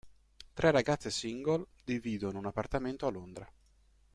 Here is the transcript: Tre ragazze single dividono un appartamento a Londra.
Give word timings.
Tre 0.53 0.71
ragazze 0.71 1.11
single 1.11 1.67
dividono 1.83 2.39
un 2.39 2.47
appartamento 2.47 3.05
a 3.05 3.11
Londra. 3.11 3.47